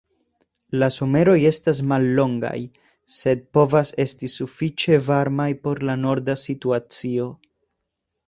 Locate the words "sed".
3.17-3.43